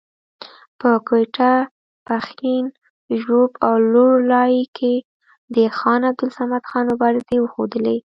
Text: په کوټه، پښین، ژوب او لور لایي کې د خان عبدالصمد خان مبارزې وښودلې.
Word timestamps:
په 0.79 0.91
کوټه، 1.07 1.53
پښین، 2.05 2.65
ژوب 3.21 3.51
او 3.65 3.73
لور 3.91 4.13
لایي 4.31 4.63
کې 4.77 4.93
د 5.55 5.55
خان 5.77 6.01
عبدالصمد 6.09 6.63
خان 6.69 6.85
مبارزې 6.91 7.37
وښودلې. 7.39 7.97